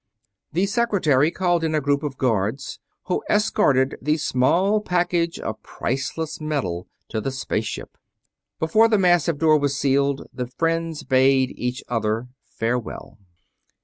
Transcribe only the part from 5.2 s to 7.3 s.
of priceless metal to the